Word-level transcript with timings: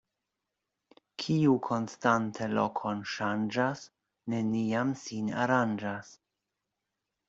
Kiu 1.23 1.53
konstante 1.67 2.49
lokon 2.61 3.05
ŝanĝas, 3.13 3.87
neniam 4.35 4.99
sin 5.07 5.33
aranĝas. 5.47 6.15